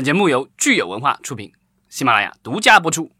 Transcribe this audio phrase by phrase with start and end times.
[0.00, 1.52] 本节目由聚友文化出品，
[1.90, 3.10] 喜马拉雅独家播出。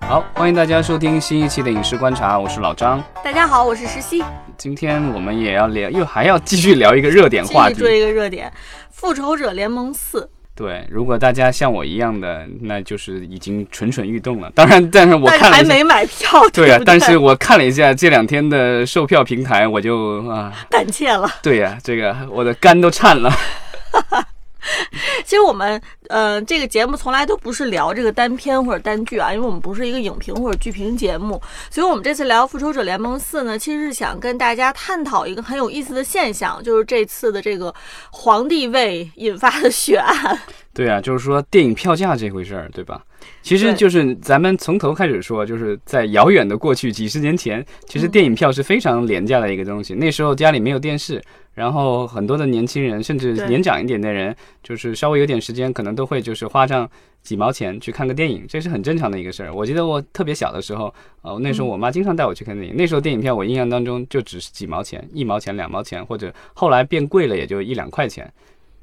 [0.00, 3.00] 好，欢迎大家收听新一期的《影视观察》，我是老张。
[3.22, 4.24] 大家好，我是石溪。
[4.58, 8.50] 今天我们也要聊，又还要继续聊一个热点话题，追一个热点，
[8.90, 10.28] 《复仇者联盟四》。
[10.54, 14.50] 对，如果大家像我一样的，那就是已经蠢蠢欲动了。
[14.54, 16.40] 当然，但是我看还没买票。
[16.52, 21.28] 对啊，但是我看了一下这两天的售票平台，我就啊，胆怯了。
[21.42, 23.32] 对呀，这个我的肝都颤了。
[25.24, 37.74] 其实我们呃，这个节目从来都不是聊这个单片或者单剧啊，因为我们不是一个影评或者剧评节目，所以我们这次聊《复仇者联盟四》呢，其实是想跟大家探讨一个很有意思的现象，就是这次的这个
[38.10, 40.38] 皇帝位引发的血案。
[40.72, 43.02] 对啊，就是说电影票价这回事儿，对吧？
[43.42, 49.94] 其实就是咱们从头开始说，就是在遥远的过去几十年前，其实电影票是非常廉价的一个东西。
[49.94, 51.22] 那时候家里没有电视。
[51.54, 56.88] 然后很多的年轻人，甚至年长一点的人，就是稍微有点时间，可能都会就是花上
[57.22, 59.52] 几毛钱去看个电影，这是很正常的一个事儿。
[59.52, 62.74] 我记得我特别小的时候，呃，那时候我妈经常带我去看电影。
[62.74, 68.32] 那时候电影票我印象当中就只是几毛钱，一毛钱、两毛钱，或者后来变贵了也就一两块钱。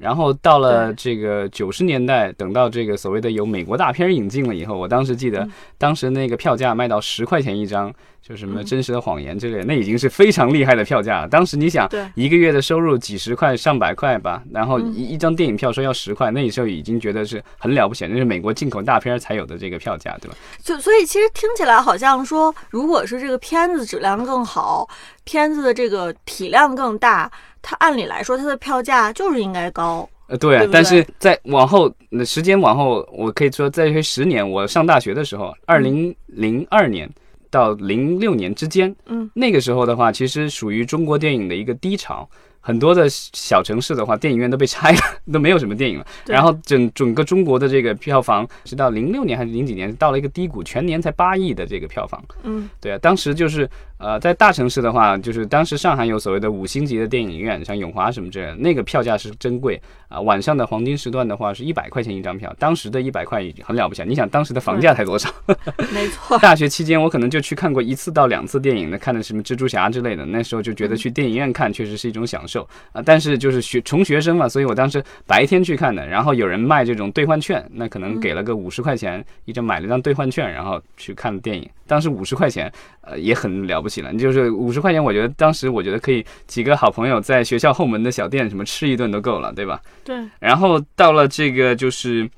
[0.00, 11.28] 然后到了这个九十年代，等到这个所谓的有美国大片引进了以后，我当时记得当时那个票价卖到十块钱一张，就什么真实的谎言之类，那已经是非常厉害的票价了。
[11.28, 20.36] 当时你想，一个月的收入几十块、上百块吧，然后一一张电影票说要十块，那时候已经觉得是很了不起，那是美国进口大片才有的这个票价，对吧？
[20.64, 24.88] 就所以其实听起来好像说，如果是这个片子质量更好，
[25.24, 27.30] 片子的这个体量更大。
[27.62, 30.68] 它按理来说，它的票价就是应该高，呃，对。
[30.72, 37.08] 但是在往后，那时间往后，我可以说，在这十年，我上大学的时候，二零零二年
[37.50, 42.28] 到零六年之间，嗯，那个时候的话，其实属于中国电影的一个低潮。
[42.62, 44.98] 很多的小城市的话，电影院都被拆了，
[45.32, 46.06] 都没有什么电影了。
[46.26, 52.22] 然后整整个中国的这个票房，直到零六年还是零几年，到了一个低谷，全年才八亿的这个票房。
[52.42, 53.66] 嗯，对啊，当时就是
[54.00, 60.20] 呃，在大城市的话，就是当时上海有所谓的五星级的电影院，像永华什么之类的，那个票价是真贵啊。
[60.20, 64.02] 晚上的黄金时段的话，是一百块钱一张票，当时的一百块已经很了不起。
[64.06, 65.32] 你想当时的房价才多少？
[65.94, 66.38] 没错。
[66.40, 72.50] 大学期间我可能就去看过一次到两次电影，那看的什么蜘蛛侠之类的，那时候就觉得去电影院看确实是一种享受。
[72.50, 81.70] 受啊，但是就是学穷学生嘛，所以我当时白天去看的，然后有人卖这种兑换券，那可能给了个五十块钱一张，买了张兑换券，然后去看电影。
[81.86, 82.72] 当时五十块钱，
[83.02, 84.14] 呃，也很了不起了。
[84.14, 89.80] 就是五十块钱，我觉得当时我觉得可以几个好朋友在学校后门的小店什么吃一顿都够了，对吧？
[90.04, 90.16] 对。
[90.38, 92.30] 然后到了这个就是。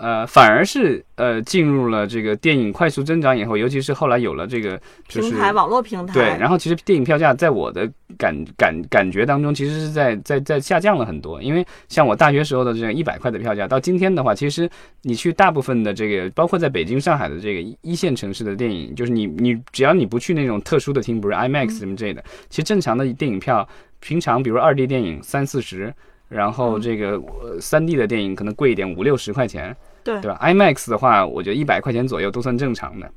[0.00, 11.42] 呃，反而是呃，进入了这个电影快速增长以后，尤其是后来有了这个平台网络平台，对，然后其实电影票价在我的感感感觉当中，其实是在在在下降了很多。
[11.42, 14.70] 因为像我大学时候的这样一百块的票价，到今天的话，其实
[15.02, 25.92] 你去大部分的这个，包括在北京、上海的这个一线城市的电影，就是你你只要你不去那种特殊的厅，比如 IMAX 什么之类的，其实正常的电影票，平常比如二 D 电影三四十，
[26.28, 27.20] 然后这个
[27.60, 29.76] 三 D 的电影可能贵一点五六十块钱。
[30.08, 33.10] 对对吧？IMAX 的话，我觉得一百块钱左右都算正常的。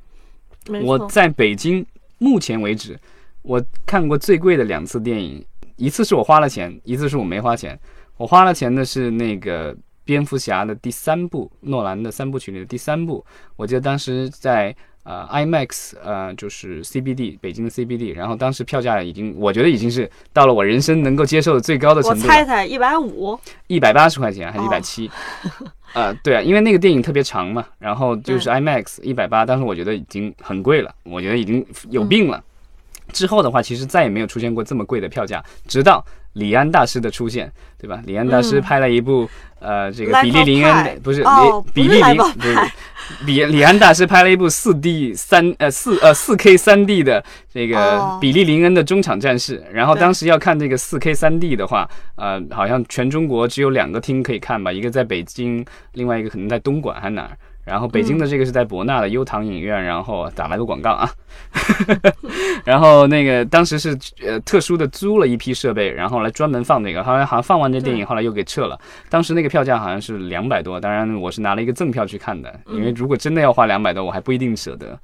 [0.84, 1.86] 我在北京
[2.18, 3.00] 目前为止，
[3.42, 5.44] 我看过最贵的两次电影，
[5.78, 7.80] 一次是我花了钱，一次是我没花钱。
[8.18, 13.26] 我花了钱的是那个蝙蝠侠的第三部，诺兰的三部曲里的第三部。
[13.56, 14.76] 我记得当时在。
[15.04, 22.22] 呃，IMAX，呃，就是 CBD，北京的 CBD，然后当时票价已经，我觉得已经是到了我人生能够接受的最高的程度。
[22.22, 25.10] 我猜猜，一百五，一百八十块钱还是一百七？
[25.94, 32.42] 呃，对啊，因为那个电影特别长嘛，然后就是 IMAX 一百八，当时我觉得已经很贵了，我觉得已经有病了。
[33.12, 38.02] 之后的话，其实再也没有出现过这么贵的票价，直到李安大师的出现，对吧？
[38.06, 41.24] 李安大师拍了一部，呃，这个比利林恩不是
[41.74, 42.58] 比利林，不是
[43.26, 47.22] 比李安大师拍了一部四 D 三呃四呃四 K 三 D 的
[47.54, 49.62] 这个比利林恩的中场战事。
[49.74, 57.38] 然后当时要看这个四 K 三 D 的话，呃，好像全中国只有两个厅可以看吧，一个在北京，另外一个可能在东莞还哪儿。
[57.64, 61.10] 然后北京的这个是在博纳的优唐影院，然后打了个广告啊，
[62.66, 68.80] 然后那个当时是呃特殊的租了一批设备，然后来专门放那个，后来好像放完这电影，后来又给撤了。
[69.10, 75.00] 当时那个票价好像是两百多，当然我是拿了一个赠票去看的，因为如果真的要花两百多，我还不一定舍得。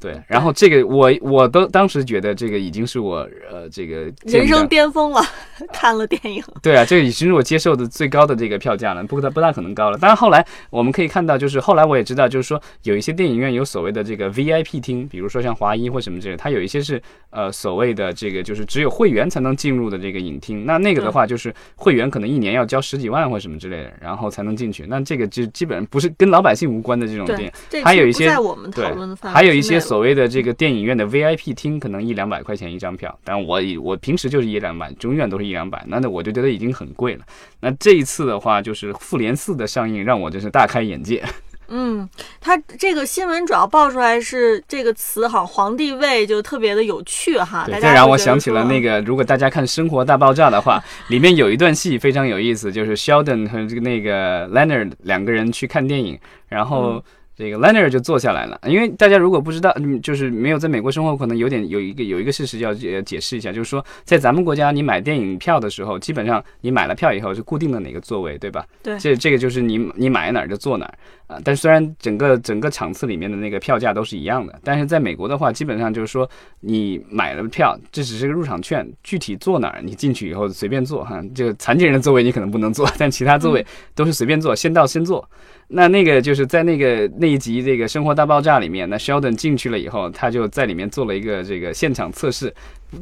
[0.00, 5.20] 对，然后这个我我都当时觉得这个已经是我呃这个人生巅峰了。
[5.74, 6.42] 看了电影。
[6.62, 9.98] 对啊，这已经是我接受的最高的这个票价了，不大不大可能高了。
[9.98, 20.64] 当然后来我们可以看到，就是后来我也知道，就是说有一些电影院有所谓的这个 VIP 厅，比如说像华谊或什么之类，它有一些是呃所谓的这个就是只有会员才能进入的这个影厅。
[20.64, 24.86] 那那个的话，就是会员可能一年要交十几万或什么之类的，然后才能进去。
[24.88, 33.18] 那这个就基本上不是跟老百姓无关的这种电影，还有一些在我们讨论的还有一些所谓的这个电影院的 VIP 厅，可能一两百块钱一张票。
[33.24, 37.24] 但我我平时就是一两百，永远都是一两百，那那我就觉得已经很贵了。
[37.58, 41.24] 那这一次的话，就是《复联四》的上映，让我真是大开眼界。
[41.66, 42.08] 嗯，
[42.40, 47.64] 他这个新闻主要爆出来是这个词，好像皇帝位就特别的有趣哈。
[47.66, 56.16] 对，这让我想起了那个，如果大家看《生活大爆炸》的话， 里面有一段戏非常有意思，就是 Sheldon 和这个那个 Leonard 两个人去看电影，
[56.46, 57.02] 然后。
[57.40, 68.66] 这个 Leonard 就坐下来了，因为大家如果不知道，嗯，就是没有在美国生活，可能有点有一个有一个事实要解解释一下，就是说在咱们国家，你买电影票的时候，基本上你买了票以后是固定的哪个座位，对吧？
[68.82, 70.94] 对，这这个就是你你买哪儿就坐哪儿
[71.30, 71.40] 啊。
[71.44, 76.28] 但虽然整个整个场次里面的那个票价都是一样的，但是在美国的话，基本上就是说
[76.60, 81.22] 你买了票，这只是个入场券，具体坐哪儿你进去以后随便坐哈。
[81.34, 85.26] 这个残疾人的座位你可能不能坐，但其他座位都是随便坐，先到先坐。
[85.72, 92.52] 那那个就是在那个那一集这个《生活大爆炸》里面，那 Sheldon 进去了以后，他就在里面做了一个这个现场测试，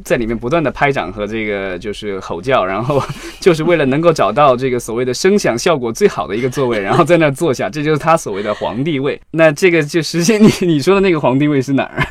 [0.03, 3.01] 在里面不断的拍掌和这个就是吼叫，然后
[3.39, 9.19] 就是为了能够找到这个所谓的声响效果最好的一个座位，然后在那坐下，这就是他所谓的皇帝位。
[9.31, 12.05] 那这个就实现你你说的那个皇帝位是哪儿？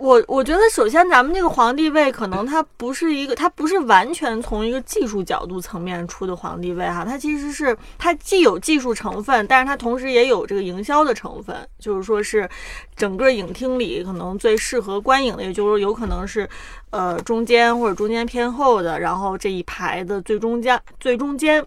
[0.00, 12.48] 我我觉得，首先咱们这个皇帝位，可能它不是一个，它不是完全从一个技术角度层面出的皇帝位哈，它其实是它既有技术成分，但是它同时也有这个营销的成分，就是说是
[12.96, 16.48] 整个影厅里可能最适合观影的，也就是有可能是
[16.88, 21.62] 呃中间或者中间偏后的，然后这一排的最中间最中间。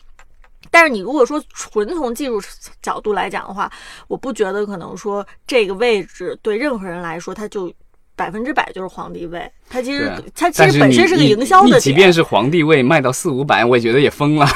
[0.72, 2.42] 但是你如果说纯从技术
[2.82, 3.72] 角度来讲的话，
[4.08, 7.72] 我不觉得可能说这个位置对任何人来说，它就。
[8.16, 11.80] 百分之百就是皇帝位，它其实它其实本身是个营销的。
[11.80, 14.48] 即便是皇帝位卖到四五百，我也觉得也疯了，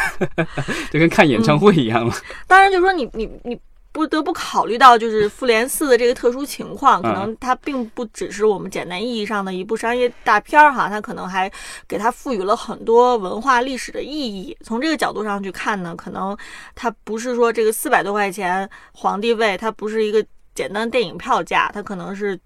[0.91, 2.13] 就跟看演唱会一样了。
[2.45, 3.59] 当然，就是说你你你
[3.91, 11.51] 不得不考虑到就是复联四的这个特殊情况，可能它并不只是我们简单意义上的一部商业大片儿哈，它可能还
[11.87, 14.55] 给它赋予了很多文化历史的意义。
[14.63, 16.37] 从这个角度上去看呢，可能
[16.75, 20.23] 它不是说这个四百多块钱皇帝位，它不是一个
[20.53, 22.39] 简单电影票价，它可能是。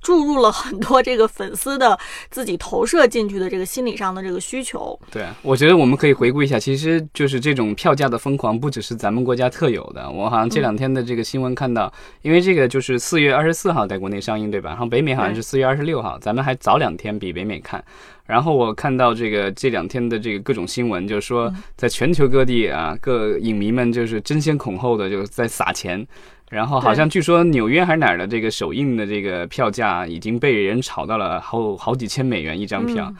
[0.00, 1.98] 注入了很多这个粉丝的
[2.30, 4.98] 自己投射进去的这个心理上的这个需求。
[5.10, 10.10] 对，我觉得我们可以回顾一下，其实就是这种票价的疯狂，不只是咱们国家特有的。
[10.10, 11.92] 我好像这两天的这个新闻看到，
[12.22, 14.70] 因为这个就是四月二十四号在国内上映，对吧？
[14.70, 17.84] 然后北美好像是四月二十六号，咱们还早两天比北美看。
[18.30, 26.06] 然后我看到这个这两天的这个各种新闻，就是说在全球各地啊，各影迷们就是争先恐后的就是在撒钱。
[26.48, 33.04] 然后好像据说纽约还是哪儿的这个首映的这个票价已经被人炒到了好好几千美元一张票。
[33.04, 33.14] 啊，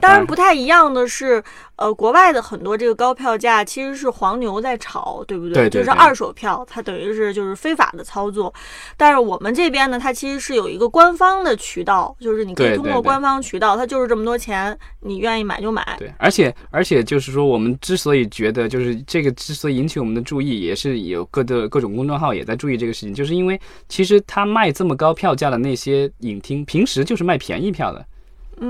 [0.00, 1.42] 当然不太一样的是，
[1.76, 5.54] 呃，国外的很多这个高票价其实是黄牛在炒，对不对？
[5.54, 5.80] 对对。
[5.80, 8.52] 就是二手票，它等于是就是非法的操作。
[8.96, 15.96] 但是我们这边呢，它其实是有一个官方的渠道，就是你可以通过官方渠道，它就是这么多钱，你愿意买就买。
[15.98, 28.04] 对，而且而且就是说，我们之所以觉得就是这个之所以引起我们的注意，也是有各的各种公众号也在注意这个事情，就是因为其实他卖这么高票价的那些影厅，平时就是卖便宜票的。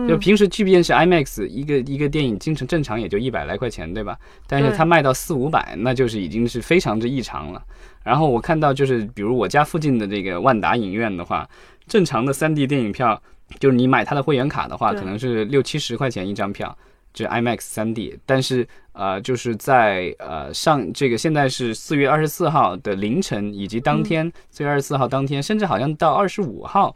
[0.09, 4.17] 就平时，即便是 IMAX 一个一个电影，经常正常也就一百来块钱，对吧？
[4.47, 7.61] 但是它卖到四五百，那就是已经是非常之异常了。
[8.05, 11.49] 然后我看到就是，比如我家附近的这个万达影院的话，
[11.89, 13.21] 正常的 3D 电影票，
[13.59, 16.79] 就是你买它的会员卡的话，可能是六七十块钱一张票，
[17.13, 18.17] 就 IMAX 3D。
[18.25, 26.95] 但是呃，就是在呃上这个现在是四月二十四号的凌晨，以及当天四月二十四号当天，甚至好像到二十五号。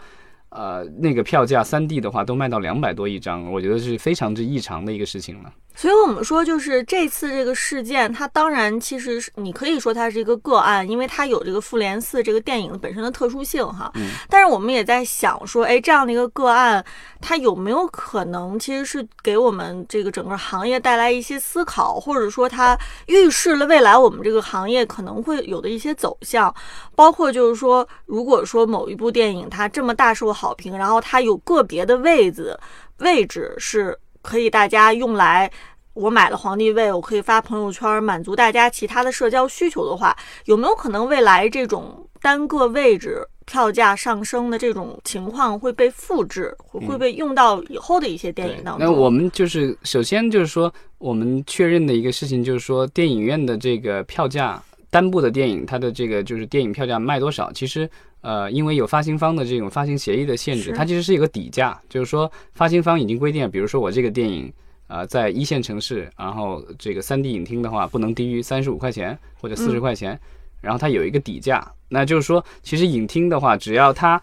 [0.55, 5.53] 呃，那个票价三 D 的话都卖到两百多一张，我觉得是非常之异常的一个事情了。
[5.77, 13.91] 所以我们说，就是这次这个事件，它当然其实是你可以说它是一个个案，因为它有这个《复联四》这个电影本身的特殊性哈。
[13.95, 14.11] 嗯。
[14.29, 16.85] 但是我们也在想说，哎，这样的一个个案，
[17.21, 26.55] 它有没有可能其实是给我们这个整个行业带来一些思考，或者说它预示了未来我们这个行业可能会有的一些走向，
[26.95, 32.59] 包括就是说，如果说某一部电影它这么大受好评，然后它有个别的位子
[32.99, 35.49] 位置是可以大家用来。
[35.93, 40.17] 我买了皇帝位，我可以发朋友圈，满足大家其他的社交需求的话，
[40.47, 48.85] 有没有可能未来这种单个位置票价上升的这种情况会被复制，会会被用到以后的一些电影当中？
[48.85, 57.89] 那我们就是首先就是说，我们确认的一个事情就是说，电影院的这个票价，单部的电影它的这个就是电影票价卖多少，其实。
[58.25, 64.51] 呃，因为有发行方的这种发行协议的限制，它其实是一个底价，就是说发行方已经规定，比如说我这个电影，
[64.87, 70.19] 呃，在一线城市，然后这个三 D 影厅的话，不能低于三十五块钱或者四十块钱，
[70.63, 74.19] 然后它有一个底价，那就是说，其实影厅的话，只要它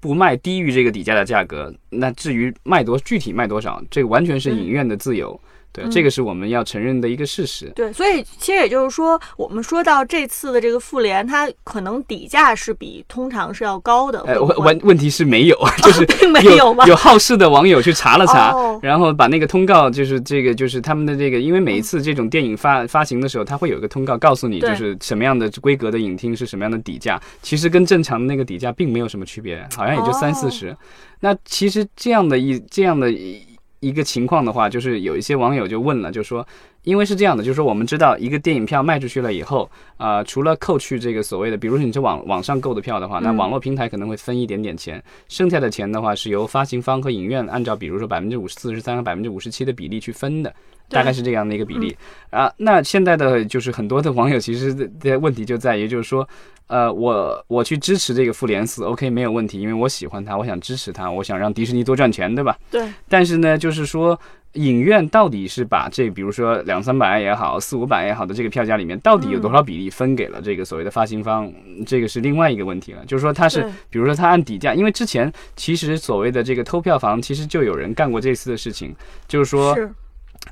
[0.00, 5.40] 不卖低于这个底价的价格，那至于卖多具体卖多少，这个完全是影院的自由。
[5.74, 7.66] 对，这个是我们要承认的一个事实。
[7.74, 14.20] 对，所以其实也就是说，我们说到这次的这个复联，它可能底价是比通常是要高的。
[14.20, 16.86] 呃，问问题是没有， 就是并没有吗？
[16.86, 30.76] 有好事的网友去查了查，然后把那个通告，就是这个，就是他们的这个，因为每一次这种电影发发行的时候，它会有一个通告告诉你，就是什么样的规格的影厅是什么样的底价，其实跟正常的那个底价并没有什么区别，好像也就三四十。
[31.18, 33.10] 那其实这样的一这样的。
[33.10, 33.44] 一
[33.84, 36.46] 一个情况的话，就是有一些网友就问了，就说，
[36.84, 50.54] 因为是这样的，就是说我们知道一个电影票卖出去了以后，啊，除了扣去这个所谓的，比如说你是网网上购的票的话，那网络平台可能会分一点点钱，剩下的钱的话是由发行方和影院按照比如说百分之五十四十三和百分之五十七的比例去分的。
[50.86, 51.96] 大概是这样的一个比例
[52.28, 56.28] 啊，那现在的就是很多的网友其实的问题就在于，就是说，
[56.66, 62.58] 呃，我我去支持这个复联四，OK 没有问题，因为我喜欢它，我想支持它，我想让迪士尼多赚钱，对吧？
[62.70, 62.86] 对。
[63.08, 64.16] 但是呢，就是说，
[64.54, 71.52] 影院到底是把这，比如说两三百也好，四五百也好的这个票价里面，到底有多少比例分给了这个所谓的发行方？
[71.86, 73.04] 这个是另外一个问题了。
[73.06, 78.94] 就是说，它是，比如说它按底价，因为之前其实所谓的这个偷票房，其实就有人干过这次的事情，
[79.28, 79.76] 就是说。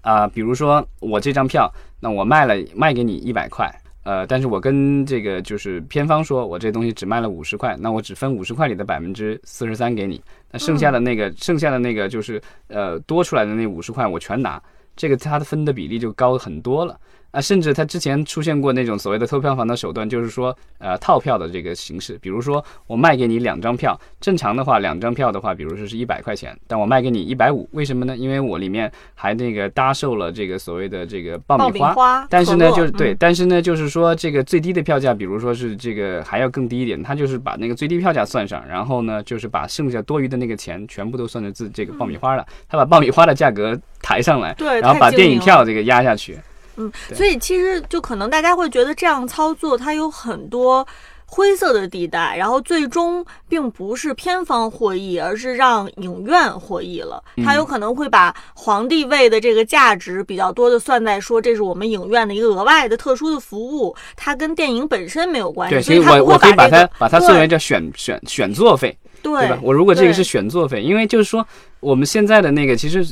[0.01, 3.71] 啊，比如说我这张票，那我卖了卖给你一百块，
[4.05, 14.61] 呃，但是我跟这个就是偏方说，我这东西只卖了五十块，那我只分五十块里的百分之四十三给你，那剩下的那个剩下的那个就是呃多出来的那五十块我全拿，
[14.97, 16.99] 这个它的分的比例就高很多了。
[17.33, 22.19] 啊，甚至他之前出现过那种所谓的偷票房的手段，就是说，呃，套票的这个形式。
[22.21, 28.15] 比如说，我卖给你两张票，正常的话，两张票的话，比如说是一百块钱，但我卖给你一百五，为什么呢？
[28.15, 32.27] 因为我里面还那个搭售了这个所谓的这个爆米花。
[32.29, 46.37] 但是呢，就是对，但是呢，就是说这个最低的票价，比如说是这个还要更低一点，他就是把那个最低票价算上，然后呢，就是把剩下多余的那个钱全部都算在自这个爆米花了，他把爆米花的价格抬上来，对，然后把电影票这个压下去。
[46.77, 50.87] 嗯，所以其实就可能大家会觉得这样操作它有很多
[51.27, 57.23] 灰色的地带，然后最终并不是片方获益，而是让影院获益了。
[57.43, 65.75] 它有可能会把皇帝位的这个价值比较多的算在说这是我们影院的一个额外的特殊的服务，它跟电影本身没有关系。
[65.77, 69.59] 对，所以我我可以把它把它算为叫选选选座费，对吧？
[69.63, 71.47] 我如果这个是选座费，因为就是说
[71.83, 73.07] 我们现在的那个其实。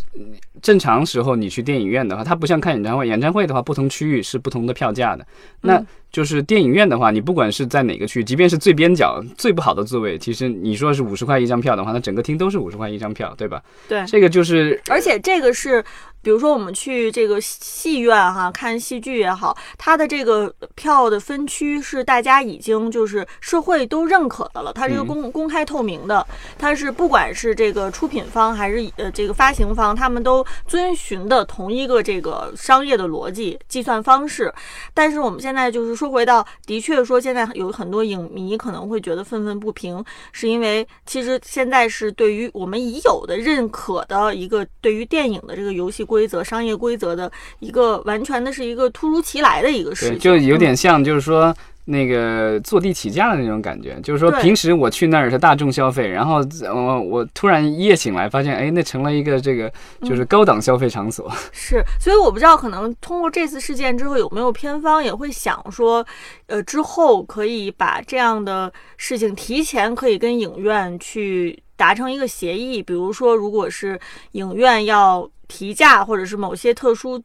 [0.63, 5.27] 正常时候你去电影院的话，它不像看演唱会，演唱会的话不同区域是不同的票价的。
[5.63, 13.63] 那就是电影院的话，你不管是在哪个区，即便是最边角、最不好的座位，其实你说是五十块一张票的话，那整个厅都是五十块一张票，对吧？
[13.89, 15.83] 对，这个就是，而且这个是。
[16.23, 26.27] 比如说，我们去这个戏院哈看戏剧也好，它的这个票的分区是大家已经就是社会都认可的了，它是一个公公开透明的，
[26.59, 34.53] 它是不管是这个出品方还是呃这个发行方，他们都遵循的同一个这个商业的逻辑计算方式。
[34.93, 46.01] 但是我们现在就是说回到，的确说现在有很多影迷可能会觉得愤愤不平，是因为其实现在是对于我们已有的认可的一个对于电影的这个游戏。
[46.11, 51.55] 规则、商业规则的一个完全的是一个突如其来的一个事情，就有点像，就是说
[51.87, 53.99] 那个坐地起价的那种感觉。
[54.03, 56.41] 就是说平时我去那儿是大众消费，然后
[56.75, 59.73] 我我突然一夜醒来，发现哎，那成了一个这个
[60.03, 61.31] 就是高档消费场所。
[61.53, 66.07] 是，所以我不知道，可能通过这次事件之后，有没有片方也会想说，
[66.47, 73.99] 呃，之后可以把这样的事情提前可以跟影院去达成一个协议，比如说，如果是
[74.33, 75.29] 影院要。
[75.53, 77.21] 提价或者是某些特殊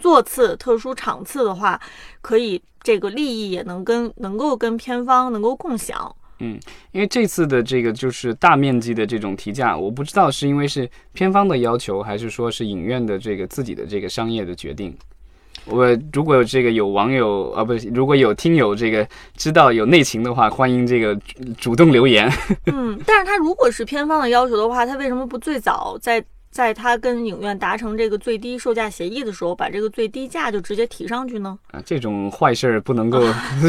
[0.00, 1.80] 座次、特殊场次的话，
[2.20, 6.16] 可以这个利益也能跟能够跟片方能够共享。
[6.42, 6.58] 嗯，
[6.92, 14.96] 因为这次的这个就是大面积的这种提价，我不知道是因为是片方的要求，还是说是影院的这个自己的这个商业的决定。
[15.66, 21.14] 我如果有这个有网友啊，不是，如果有听友这个知道有内情的话，欢迎这个
[21.58, 22.26] 主动留言。
[22.72, 26.24] 嗯，但是他如果是片方的要求的话，他为什么不最早在？
[26.50, 31.58] 在他跟影院达成这个最低售价协议的时候，把这个最低价就直接提上去呢？
[31.70, 33.20] 啊，这种坏事儿不能够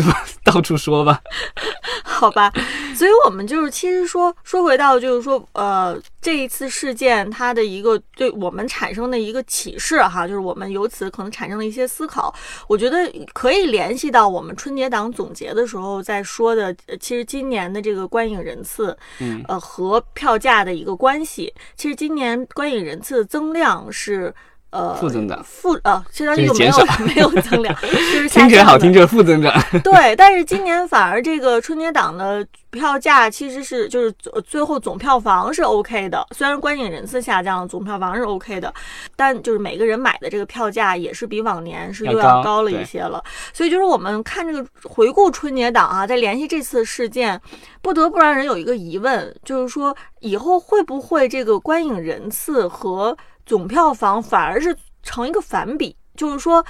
[0.43, 1.21] 到处说吧？
[2.03, 2.51] 好吧，
[2.95, 12.33] 所以我们就是其实说说回到就是说，呃，这一次事件它的一个对我们产生的一个启示哈，就是我们由此可能产生了一些思考。
[12.67, 21.51] 我觉得可以联系到我们春节档总结的时候在说的，其实今年的这个观影人次，嗯，呃，和票价的一个关系。
[21.75, 24.33] 其实今年观影人次增量是。
[24.71, 26.73] 呃，负增长，负呃，相当于就没有
[27.05, 29.53] 没有增量， 就是听起来好听就是负增长。
[29.83, 34.09] 对，但是今年反而这个春节档的票价其实是就是
[34.47, 38.73] 最后总票房是 OK 的，虽然观影人次下降了，总票房是 OK 的，
[39.17, 43.21] 但就是每个人买的这个票价也是比往年是又要高了一些了。
[43.51, 47.39] 所以就是我们看这个回顾春节档啊，再联系这次事件，
[47.81, 53.17] 不得不让人有一个疑问，就是说以后会不会这个观影人次和
[53.51, 56.65] 总票房反而是成一个反比，就是说，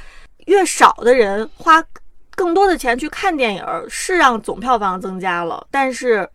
[0.47, 1.83] 越少的人花
[2.31, 6.27] 更多的钱去看电影，是让总票房增加了，但是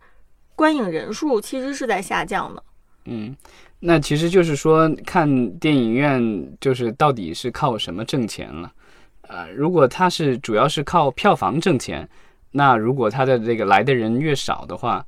[0.55, 2.63] 观影人数其实是在下降的。
[3.07, 3.35] 嗯，
[3.81, 5.27] 那其实就是说，看
[5.57, 8.71] 电影院就是到底是靠什么挣钱了？
[9.23, 12.07] 呃，如果它是主要是靠票房挣钱，
[12.51, 15.05] 那如果它的这个来的人越少的话。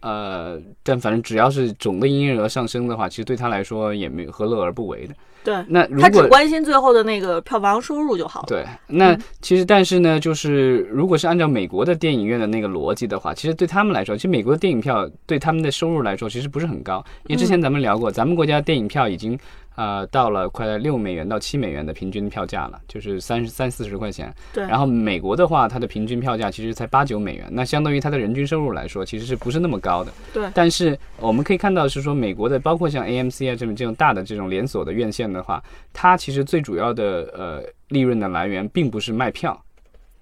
[0.00, 5.14] 呃，但反正只要是总的营业额上升的话，其实对他来说也没何乐而不为的。
[5.42, 8.46] 对，那如果他只关心最后的那个票房收入就好了。
[8.46, 19.38] 对，那其实但是呢，就是如果是按照美国的电影院的那个逻辑的话，其实对他们来说，其实美国的电影票对他们的收入来说其实不是很高，因为之前咱们聊过，咱们国家电影票已经。
[19.80, 24.30] 呃，到了快六美元到七美元的平均票价了，就是三十三四十块钱。
[24.52, 24.62] 对。
[24.66, 30.12] 然后美国的话，它的平均票价其实才八九美元，那相当于它的人均收入来说，其实是不是那么高的？
[30.34, 30.50] 对。
[30.52, 39.58] 但是我们可以看到是说，美国的包括像 AMC 啊这种这种大的这种连锁的院线的话，它其实最主要的呃利润的来源并不是卖票，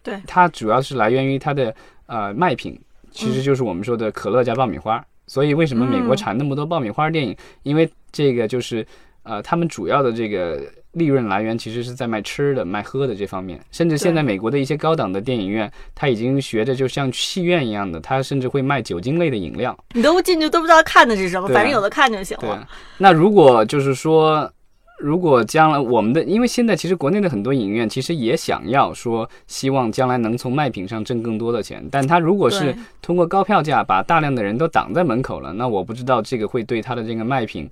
[0.05, 0.23] 对。
[0.25, 1.75] 它主要是来源于它的
[2.07, 5.05] 呃卖品，其实就是我们说的可乐加爆米花。
[5.27, 7.37] 所以为什么美国产那么多爆米花电影？
[7.65, 8.87] 因为这个就是。
[9.29, 10.59] 呃，他们主要的这个
[10.93, 19.77] 利润来源其实是在卖吃的、卖喝的这方面，甚至现在美国的一些高档的电影院，它已经学着就像戏院一样的，它甚至会卖酒精类的饮料。
[19.95, 22.67] 你都进去都不知道看的是什么，反正有的看就行了。
[22.97, 24.51] 那如果就是说，
[24.99, 37.69] 如果将来我们的，因为现在其实国内的很多影院其实也想要说，希望将来能从卖品上挣更多的钱，但他如果是通过高票价把大量的人都挡在门口了，那我不知道这个会对他的这个卖品。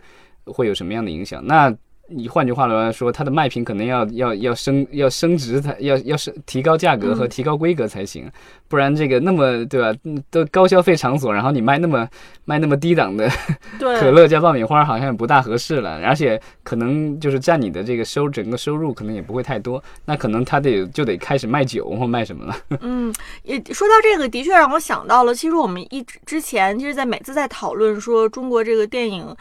[0.46, 1.44] 会有什么样的影响？
[1.46, 1.74] 那
[2.08, 8.30] 你换句话来说，它的卖品可能要要要升要升值，它要要是提高价格和提高规格才行，
[8.68, 9.92] 不然这个那么对吧？
[10.30, 12.08] 都高消费场所，然后你卖那么
[12.44, 13.28] 卖那么低档的
[13.80, 16.00] 可乐加爆米花，好像也不大合适了。
[16.04, 22.56] 而且可能就是占你的这个收整个收入可能也不会太多，那可能他得就得开始卖酒或卖什么了。
[22.82, 29.36] 嗯，也说到这个，的确让我想到了，其实我们一直之前其实，在每次在讨论说中国这个电影。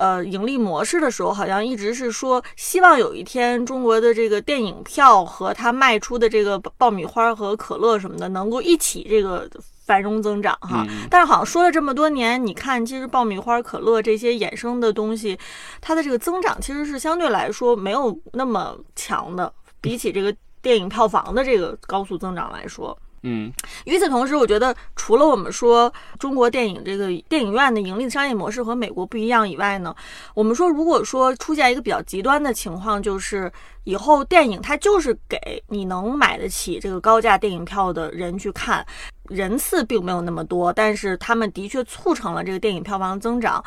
[0.00, 9.46] 呃，盈利模式的时候，好像一直是说希望有一天中国的这个电影票和它卖出的这个爆米花和可乐什么的能够一起这个
[9.84, 10.86] 繁荣增长哈。
[11.10, 15.38] 但是好像说了这么多年，你看其实爆米花、可乐这些衍生的东西，
[15.82, 22.98] 它的这个增长其实是相对来说没有那么强的，比起这个电影票房的这个高速增长来说。
[23.22, 23.52] 嗯，
[23.84, 29.94] 与此同时，我觉得除了我们说中国电影这个电影院的盈利商业模式和美国不一样以外呢，
[30.34, 33.52] 我们说如果说出现一个比较极端的情况，就是
[33.84, 38.84] 以后电影它就是给你能买得起这个高价电影票的人去看，
[39.28, 43.64] 人次并没有那么多，但是他们的确促成了这个电影票房增长，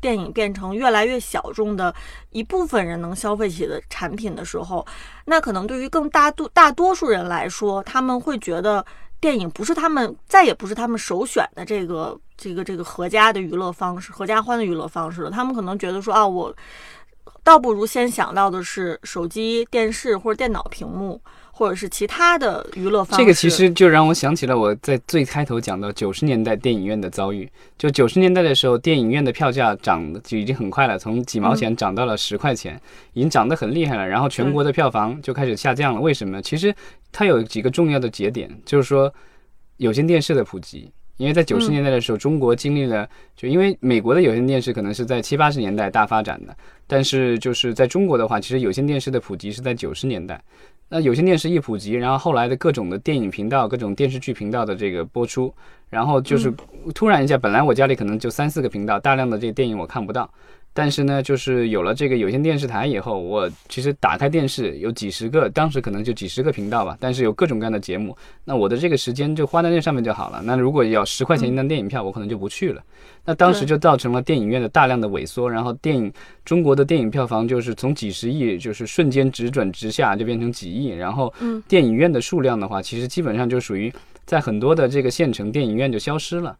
[0.00, 1.94] 电影变成越来越小众的
[2.30, 4.86] 一部分人能消费起的产品的时候。
[5.24, 8.84] 那可能对于更大多大多数人来说，他们会觉得
[9.20, 15.30] 电影不是他们再也不是他们首选的这个这个这个合家的娱乐方式、合家欢的娱乐方式了。
[15.30, 16.54] 他们可能觉得说啊，我
[17.42, 21.20] 倒不如先想到的是手机、电视或者电脑屏幕。
[21.56, 27.48] 或者是其他的娱乐方式，这个其实就让我想起了我在最开头讲到九十年代电影院的遭遇。
[27.78, 32.80] 就九十年代的时候，电影院的票价涨的就已经很快了，从几毛钱涨到了十块钱，
[33.12, 34.04] 已经涨得很厉害了。
[34.04, 36.00] 然后全国的票房就开始下降了。
[36.00, 36.42] 为什么？
[36.42, 36.74] 其实
[37.12, 39.14] 它有几个重要的节点，就是说
[39.76, 40.90] 有线电视的普及。
[41.16, 50.40] 因为在九十年代的时候，中国经历了，就因为美国的有线电视可能是在七八十年代大发展的，但是就是在中国的话，其实有线电视的普及是在九十年代。
[50.88, 55.52] 那有线电视一普及，然后后来的各种的电影频道、各种电视剧频道的这个播出，
[55.88, 56.52] 然后就是
[56.94, 60.30] 突然一下，本来我家里可能就三四个频道，大量的这个电影我看不到，
[60.76, 70.42] 但是呢，就是有了这个有线电视台以后，我其实打开电视有几十个，当时可能就几十个频道吧，但是有各种各样的节目，那我的这个时间就花在那上面就好了。
[70.44, 72.82] 那如果要十块钱一张电影票，我可能就不去了。
[73.24, 76.12] 那当时就造成了电影院的大量的萎缩，然后电影
[76.44, 80.88] 中国的电影票房就是从几十亿，就是瞬间直转直下，就变成几亿。
[80.88, 81.32] 然后
[81.68, 83.92] 电影院的数量的话，其实基本上就属于
[84.26, 86.56] 在很多的这个县城电影院就消失了。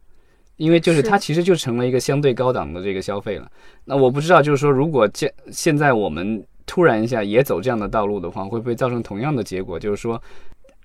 [0.56, 3.50] 因为就是它其实就成了一个相对高档的这个消费了。
[3.84, 9.78] 那我不知道，就是说如果现现在我们突然一下也走这样的道路的话，会不会造成同样的结果？
[9.78, 10.20] 就是说，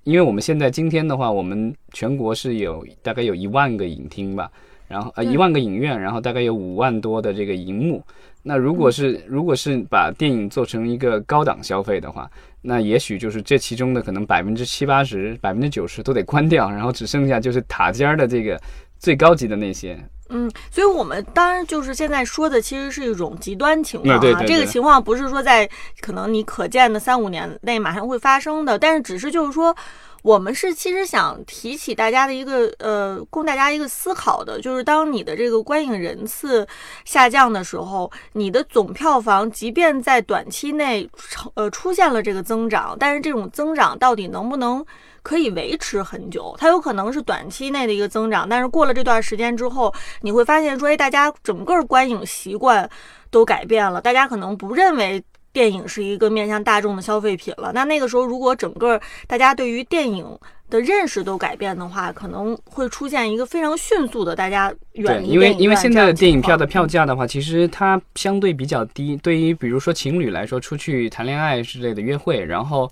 [0.03, 4.51] 因为我们现在今天的话，我们全国是有大概有一万个影厅吧，
[4.87, 8.03] 然后呃一万个影院，然后大概有五万多的这个荧幕。
[8.41, 12.29] 那如果是如果是把电影做成一个高档消费的话，
[12.61, 18.59] 那也许就是这其中的可能百分之七八十、百分之九十都得关掉，然后只剩下就是塔尖儿的这个。
[18.99, 24.43] 最高级的那些，嗯，所以我们当然就是现在说的，其实是一种极端情况啊。
[24.45, 25.67] 这个情况不是说在
[26.01, 29.73] 可能你可见的三五年内马上会发生的，但是只是就是说，
[30.21, 36.67] 我们是其实想提起大家的一个呃，供大家一个思考的，就是当你的这个观影人次
[37.05, 41.09] 下降的时候，你的总票房即便在短期内
[41.53, 44.85] 呃出现了这个增长，但是这种增长到底能不能？
[45.21, 52.89] 可以维持很久，它有可能是短期内的一个增长，但是过了这段时间之后，你会发现说，哎，大家整个观影习惯
[53.29, 57.71] 都改变了，大家可能不认为电影是一个面向大众的消费品了。
[57.73, 60.25] 那那个时候，如果整个大家对于电影
[60.69, 72.89] 的认识都改变的话，可能会出现一个非常迅速的大家远离因为因为现在的电影票的票价的话，其实它相对比较低，对于比如说情侣来说，出去谈恋爱之类的约会，然后。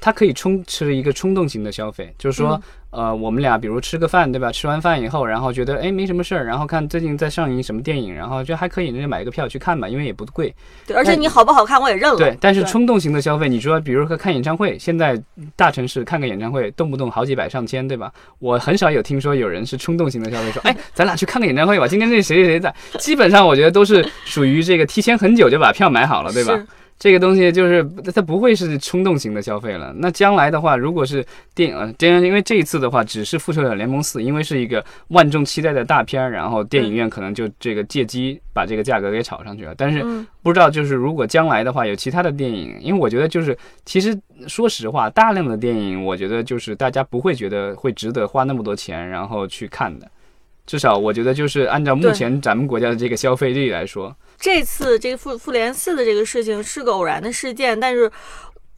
[0.00, 4.52] 它可以冲是一个冲动型的消费，就是说，呃，我们俩比如吃个饭，对吧？
[4.52, 10.54] 吃完饭以后，然后觉得哎没什么事儿，然后看最近在上映什么电影，然后觉得还可以，那就买个票去看吧，因为也不贵。
[10.86, 12.18] 对，而且你好不好看我也认了。
[12.18, 15.20] 对，但是冲动型的消费，你说比如说看演唱会，现在
[15.56, 18.12] 大城市看个演唱会动不动好几百上千，对吧？
[18.40, 26.62] 我很少有听说有人是冲动型的消费，说 哎咱俩去看个演唱会吧，今天那谁谁谁在，基本上我觉得都是属于这个提前很久就把票买好了，对吧？
[26.98, 29.94] 这个东西就是它不会是冲动型的消费了。
[29.98, 39.72] 那将来的话，如果是电影，然因为这一次的话，只是《复仇者联盟四》，因为是一个万众期待的大片儿，然后电影院可能就这个借机把这个价格给炒上去了。
[39.76, 40.04] 但是
[40.42, 50.10] 不知道就是如果将来的话，有其他的电影，因为我觉得就是其实说实话，大量的电影，我觉得就是大家不会觉得会值得花那么多钱然后去看的。
[50.66, 54.12] 至少我觉得就是按照目前咱们国家的这个消费力来说。
[54.38, 58.10] 这次这个复复联四的这个事情是个偶然的事件，但是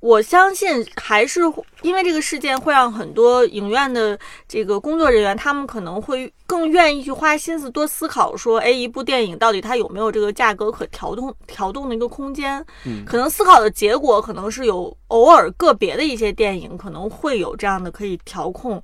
[0.01, 1.41] 我相信还是
[1.83, 4.19] 因为这个事件会让很多影院的
[4.49, 12.65] 这个工作人员，他们可能会更愿意去花心思多思考，说，哎，一部电影到底它有没有这个价格可调动调动的一个空间？
[12.87, 18.83] 嗯，可能思考的结果可能是有偶尔个别的一些电影可能会有这样的可以调控。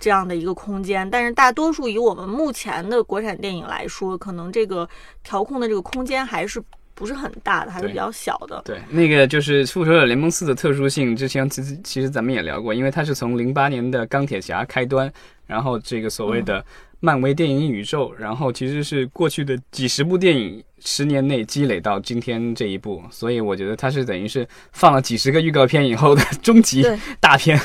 [0.00, 4.88] 这样的一个空间，但是大多数以我们目前的国产电影来说，可能这个
[5.22, 6.60] 调控的这个空间还是
[6.94, 8.62] 不是很大的，还是比较小的。
[8.64, 15.12] 对，那个就是《复仇者联盟四》的特殊性，之前其实其实咱们也聊过，因为它是从零八年的钢铁侠开端，
[15.50, 16.64] 然后这个所谓的
[17.00, 26.86] 漫威电影宇宙，然后其实是过去的几十部电影十年内积累到今天这一步，所以我觉得它是等于是放了几十个预告片以后的终极
[27.18, 27.60] 大片。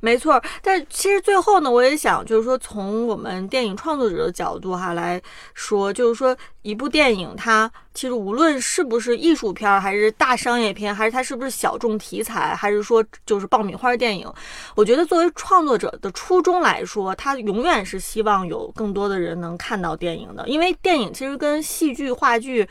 [0.00, 5.20] 没错，但其实最后呢，我也想就是说，从我们电影创作者的角度哈来
[5.54, 14.32] 说，就是说，一部电影它其实无论是不是艺术片，还是大商业片，还是它是不是小众题材，还是说就是爆米花电影，
[14.76, 22.68] 我觉得作为创作者的初衷来说，他永远是希望有更多的人能看到电影的，因为电影其实跟戏剧、话剧。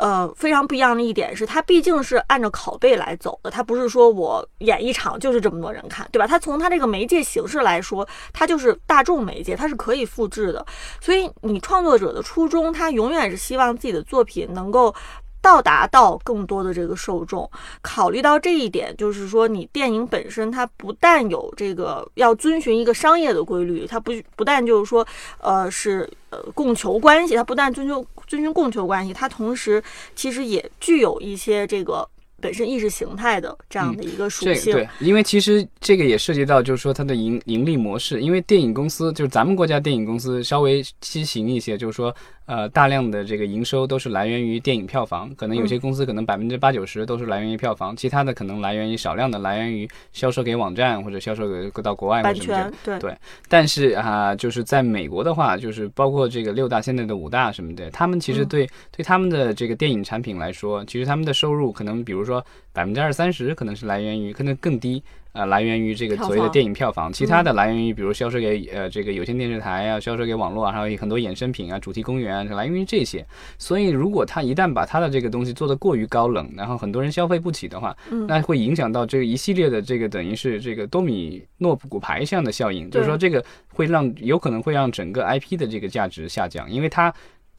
[0.00, 6.24] 呃，非常不一样的一点是，它毕竟是按照拷贝来走的，它不是说我演一场就是这么多人看，对吧？
[6.24, 10.64] 它从它这个媒介形式来说，它就是大众媒介，它是可以复制的。
[11.00, 14.94] 所以你创作者的初衷，他永远是希望自己的作品能够。
[15.40, 25.06] 到达到更多的这个受众，考虑到这一点，就是说你电影本身它不但有这个要遵循一个商业的规律，它不不但就是说，
[25.40, 29.82] 呃，是呃供求关系，它不但遵循遵循供求关系，它同时
[30.14, 32.08] 其实也具有一些这个。
[32.40, 38.20] 本身意识形态的这样的一个属性，对，因为其实这个也涉及到，就是说它的盈盈利模式。
[38.20, 42.14] 因为电影公司就是咱们国家电影公司稍微畸形一些，就是说，
[42.48, 53.10] 呃，大量的这个营收都是来源于电影票房，可能有些公司可能百分之八九十都是来源于票房，其他的可能来源于少量的来源于销售给网站或者销售给到国外或版者什么之类权对。
[53.10, 53.18] 对。
[53.50, 58.48] 但是啊，就是在美国的话，就是包括这个六大现在的五大什么的，他们其实嗯。
[58.48, 65.02] 对、对他们的这个电影产品来说，其实他们的收入可能比如说百分之二三十可能是来源于，可能更低。
[65.38, 73.24] 呃，来源于这个所谓的电影票房，其他的来源于比如销售给呃这个有线电视台啊，销售给网络啊，还有很多衍生品啊、主题公园啊，来源于这些。
[73.56, 87.14] 所以，如果他一旦把他的这个东西做得过于高冷，然后很多人消费不起的话，嗯那会影响到这个一系列的这个等于是这个多米诺骨牌这样的效应，就是说这个会让有可能会让整个 IP 的这个价值下降，因为它。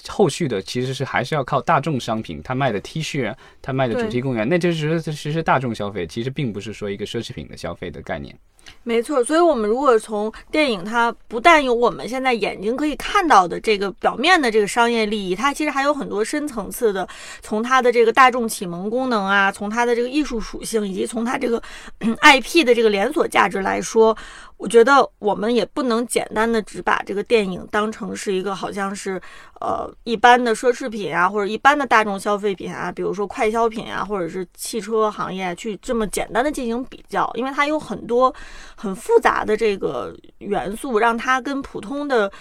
[0.08, 8.38] 后续的其实是还是要靠大众商品，他卖的 T 恤啊，它卖的主题公园，那就是其实是大众消费，其实并不是说一个奢侈品的消费的概念。
[8.84, 17.08] 没错，所以，我们如果从电影，它不但有我们现在眼睛可以看到的这个表面的这个商业利益，它其实还有很多深层次的，
[17.42, 21.62] 从它的这个大众启蒙功能啊，从它的这个艺术属性，以及从它这个
[22.22, 24.16] IP 的这个连锁价值来说，
[24.58, 29.22] 我觉得我们也不能简单的只把这个电影当成是一个好像是
[29.60, 38.34] 呃一般的奢侈品啊，或者一般的大众消费品啊，比如说快消品啊，或者是汽车行业去这么简单的进行比较，因为它有很多
[38.76, 42.32] 很复杂的这个元素，让它跟普通的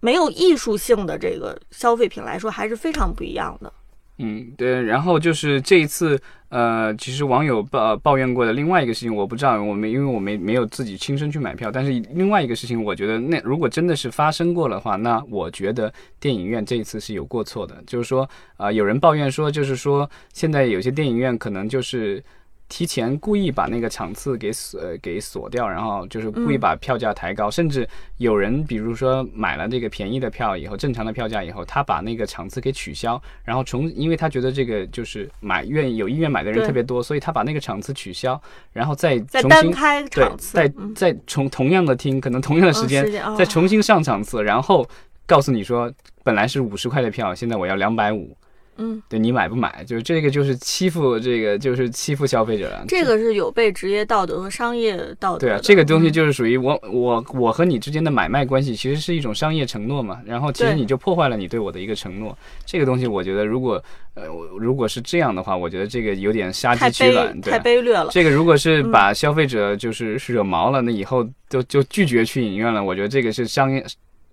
[0.00, 3.72] 没有艺术性的这个消费品来说还是非常不一样的。
[4.18, 22.24] 嗯，对，然后就是这一次，呃，其实网友抱抱怨过的另外一个事情，我不知道，我没因为我没没有自己亲身去买票，但是另外一个事情，我觉得那如果真的是发生过的话，那我觉得电影院这一次是有过错的，就是说，啊、有人抱怨说，就是说现在有些电影院可能就是。
[22.68, 26.60] 提前故意把那个场次给锁呃给锁掉，然后就是故意嗯。
[26.60, 38.40] 把票价抬高，甚至有人比如说买了这个便宜的票以后，正常的票价以后，他把那个场次给取消，然后重，因为他觉得这个就是买愿意有意愿买的人特别多，所以他把那个场次取消，
[38.72, 40.94] 然后再再单重新开对场，次，再嗯。
[40.94, 43.36] 再重同样的厅，可能同样的时间，哦。
[43.36, 44.84] 再重新上场次，然后
[45.26, 45.92] 告诉你说，
[46.24, 48.36] 本来是五十块的票，现在我要两百五，
[48.78, 49.84] 嗯，对你买不买？
[49.84, 52.84] 就是这个就是欺负这个就是欺负消费者了。
[52.86, 55.38] 这个是有悖职业道德和商业道德。
[55.38, 60.20] 对啊，这个东西嗯就是属于我我我和你之间的买卖关系，其实是一种商业承诺嘛。
[60.24, 62.36] 然后其实你就破坏了你对我的一个承诺。
[62.64, 63.82] 这个东西，我觉得如果
[64.14, 64.24] 呃
[64.58, 67.40] 如果是这样的话，我觉得这个有点杀鸡取卵。
[67.40, 68.08] 太卑劣了。
[68.10, 72.82] 这个如果是嗯把消费者就是惹毛了，那以后就就拒绝去影院了。
[72.82, 73.84] 我觉得这个是商业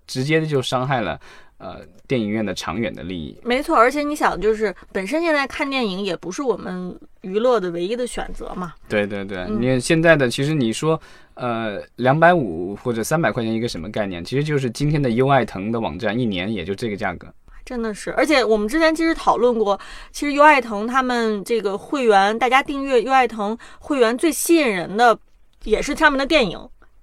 [0.06, 1.18] 直接的就伤害了
[1.64, 3.34] 呃电影院的长远的利益。
[3.42, 8.74] 没错，而且你想，就是本身现在看电影也不是我们娱乐的唯一的选择嘛。
[8.86, 11.00] 对对对，嗯你看现在的其实你说，
[11.34, 14.22] 呃，两百五或者三百块钱一个什么概念？
[14.22, 17.26] 其实就是今天的优爱腾的网站一年也就这个价格。
[17.64, 19.80] 真的是，而且我们之前其实讨论过，
[20.12, 25.18] 其实优爱腾他们这个会员，大家订阅优爱腾会员最吸引人的
[25.62, 26.58] 也是上面的电影，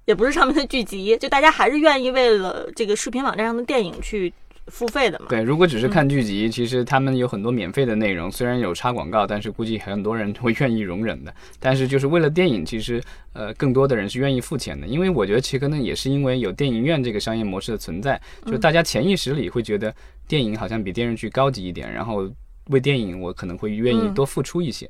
[0.06, 4.32] 也不是上面的剧集，就大家还是愿意为了这个视频网站上的电影去
[4.72, 5.26] 付费的嘛。
[5.30, 11.34] 对，如果只是嗯看剧集，其实他们有很多免费的内容，虽然有插广告，但是估计很多人会愿意容忍的。
[11.60, 13.04] 但是就是为了电影，其实
[13.34, 19.94] 呃更多的人是愿意付钱的，因为我觉得其实可能也是因为有电影院这个商业模式的存在，就嗯大家潜意识里会觉得
[20.28, 22.28] 电影好像比电视剧高级一点，然后
[22.68, 24.90] 为电影我可能会愿意嗯多付出一些。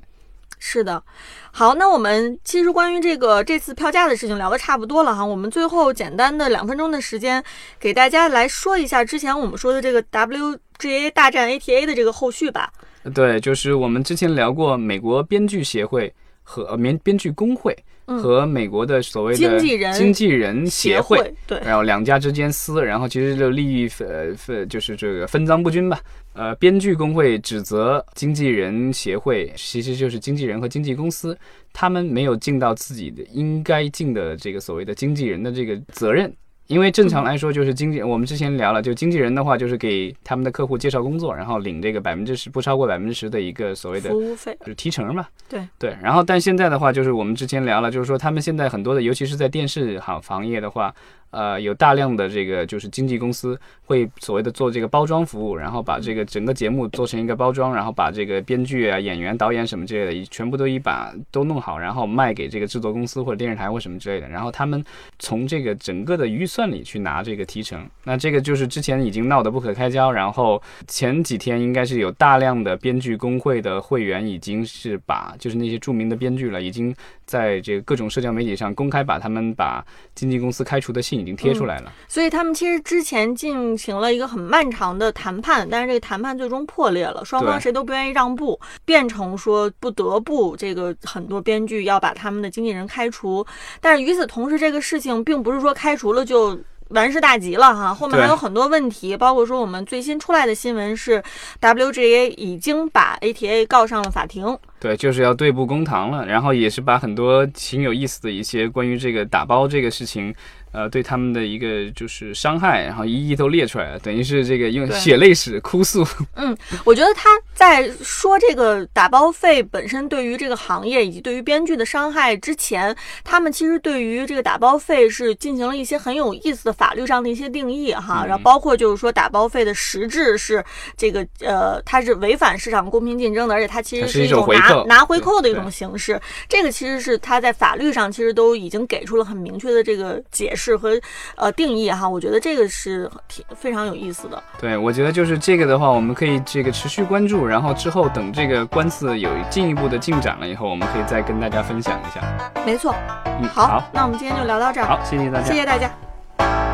[0.64, 1.04] 是的，
[1.52, 7.44] 好，那我们其实关于这个这次票价的事情聊得差不多了哈，我们最后简单的两分钟的时间，
[7.80, 12.72] 给大家来说一下之前我们说的这个 WGA 大战 ATA 的这个后续吧。
[13.16, 17.76] 对，就是我们之前聊过美国编剧协会和呃编编剧工会
[18.20, 21.34] 和美国的所谓的经纪人经纪人协会。
[21.46, 26.00] 对，然后两家之间撕，然后其实就利益呃分就是这个分赃不均吧。
[26.34, 31.38] 呃，编剧工会指责经纪人协会，其实就是经纪人和经纪公司，
[31.74, 36.34] 他们没有尽到自己的应该尽的这个所谓的经纪人的这个责任。
[36.72, 45.28] 因为正常来说，就是经纪，我们之前聊了，就经纪人的话，就是给他们的客户介绍工作，然后领这个百分之十不超过百分之十的一个所谓的服务费，就是提成嘛。
[45.50, 45.68] 对。
[45.78, 50.94] 对，然后但现在的话，就是我们之前聊了，就是说他们现在很多的，尤其是在电视行行业的话，
[51.32, 64.82] 呃，有大量的这个就是经纪公司会所谓的做这个包装服务，然后把这个整个节目做成一个包装，然后把这个编剧啊、演员、导演什么之类的，全部都一把都弄好，然后卖给这个制作公司或者电视台或什么之类的，然后他们
[65.20, 67.88] 从这个整个的预算里去拿这个提成。
[68.04, 76.94] 那这个就是之前已经闹得不可开交，然后前几天应该是有大量的编剧工会的会员已经是把就是那些著名的编剧了，已经
[77.32, 79.82] 在这个各种社交媒体上公开把他们把
[80.14, 81.90] 经纪公司开除的信已经贴出来了。
[82.10, 93.46] 所以他们其实之前进行了一个很漫长的谈判，但是这个谈判最终破裂了，双方谁都不愿意让步，变成说不得不这个很多编剧要把他们的经纪人开除。
[93.80, 96.60] 但是与此同时，这个事情并不是说开除了就。
[96.94, 101.22] 完事大吉了哈，后面还有很多问题，包括说我们最新出来的新闻是
[101.60, 104.58] ，WGA 已经把 ATA 告上了法庭。
[104.80, 110.34] 对，就是要对簿公堂了，然后也是把很多挺有意思的一些关于这个打包这个事情，
[110.72, 116.04] 呃，对他们的一个就是伤害，然后一一都列出来了，等于是这个用血泪史哭诉。
[116.34, 117.30] 嗯我觉得他
[117.62, 130.66] 在说这个打包费本身对于这个行业以及对于编剧的伤害之前，他们其实对于这个打包费是进行了一些很有意思的法律上的一些定义哈，嗯然后包括就是说打包费的实质是
[130.98, 136.20] 这个呃，它是违反市场公平竞争的，而且它其实是一一种拿拿回扣的一种形式。
[136.50, 141.00] 这个其实是它在法律上其实都已经给出了很明确的这个解释和
[141.36, 144.42] 呃定义哈，我觉得这个是挺非常有意思的。
[144.60, 152.22] 对，我觉得就是这个的话，我们可以这个持续关注，然后之后等这个官司有进一步的进展了以后，我们可以再跟大家分享一下。
[152.66, 155.54] 没错，嗯，好，好，那我们今天就聊到这儿，好，谢谢大家谢。
[155.54, 156.71] 谢大家。